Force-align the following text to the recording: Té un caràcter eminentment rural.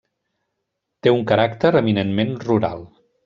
Té 1.07 1.13
un 1.17 1.21
caràcter 1.33 1.73
eminentment 1.83 2.35
rural. 2.47 2.83